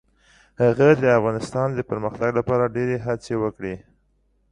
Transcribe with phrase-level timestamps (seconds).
[0.61, 3.75] هغه د افغانستان د پرمختګ لپاره ډیرې هڅې وکړې.